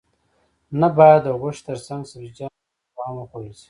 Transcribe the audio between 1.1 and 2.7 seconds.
د غوښې ترڅنګ سبزیجات او